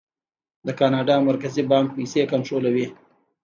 د 0.65 0.67
کاناډا 0.79 1.15
مرکزي 1.29 1.63
بانک 1.71 1.87
پیسې 1.97 2.21
کنټرولوي. 2.31 2.87